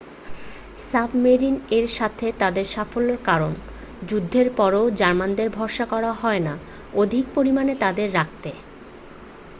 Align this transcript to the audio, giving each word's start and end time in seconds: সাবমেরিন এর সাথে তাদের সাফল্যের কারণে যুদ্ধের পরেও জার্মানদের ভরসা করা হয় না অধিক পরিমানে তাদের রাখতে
সাবমেরিন 0.89 1.55
এর 1.71 1.85
সাথে 1.97 2.27
তাদের 2.39 2.65
সাফল্যের 2.67 3.19
কারণে 3.25 3.59
যুদ্ধের 4.07 4.47
পরেও 4.57 4.85
জার্মানদের 4.99 5.49
ভরসা 5.49 5.85
করা 5.85 6.11
হয় 6.13 6.41
না 6.41 6.53
অধিক 6.93 7.25
পরিমানে 7.35 7.73
তাদের 7.83 8.09
রাখতে 8.13 8.51